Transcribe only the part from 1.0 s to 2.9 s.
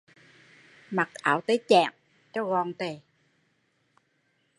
áo tay chẽn cho gọn